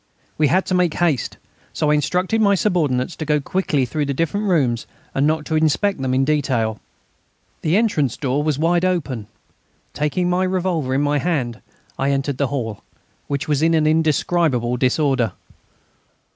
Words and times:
We 0.35 0.47
had 0.47 0.65
to 0.65 0.73
make 0.73 0.95
haste, 0.95 1.37
so 1.73 1.91
I 1.91 1.93
instructed 1.93 2.41
my 2.41 2.55
subordinates 2.55 3.15
to 3.17 3.23
go 3.23 3.39
quickly 3.39 3.85
through 3.85 4.05
the 4.07 4.15
different 4.15 4.47
rooms 4.47 4.87
and 5.13 5.27
not 5.27 5.45
to 5.45 5.55
inspect 5.55 6.01
them 6.01 6.11
in 6.15 6.25
detail. 6.25 6.79
The 7.61 7.77
entrance 7.77 8.17
door 8.17 8.41
was 8.41 8.57
wide 8.57 8.83
open. 8.83 9.27
Taking 9.93 10.27
my 10.27 10.43
revolver 10.43 10.95
in 10.95 11.01
my 11.03 11.19
hand, 11.19 11.61
I 11.99 12.09
entered 12.09 12.39
the 12.39 12.47
hall, 12.47 12.81
which 13.27 13.47
was 13.47 13.61
in 13.61 13.75
indescribable 13.75 14.75
disorder. 14.75 15.33